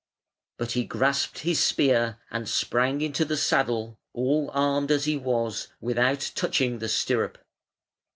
[0.57, 5.67] ]But he grasped his spear and sprang into the saddle, all armed as he was,
[5.79, 7.37] without touching the stirrup.